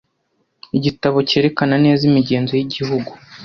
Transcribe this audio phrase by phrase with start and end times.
[0.77, 3.11] Igitabo cyerekana neza imigenzo y'igihugu.